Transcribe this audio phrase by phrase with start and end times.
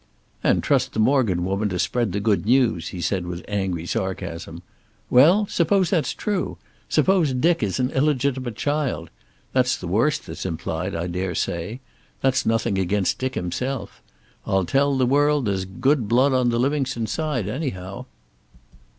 [0.43, 4.63] "And trust the Morgan woman to spread the good news," he said with angry sarcasm.
[5.11, 6.57] "Well, suppose that's true?
[6.89, 9.11] Suppose Dick is an illegitimate child?
[9.53, 11.81] That's the worst that's implied, I daresay.
[12.21, 14.01] That's nothing against Dick himself.
[14.43, 18.07] I'll tell the world there's good blood on the Livingstone side, anyhow."